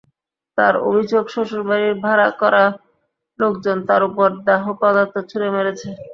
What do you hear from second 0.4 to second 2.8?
তাঁর অভিযোগ, শ্বশুরবাড়ির ভাড়া করা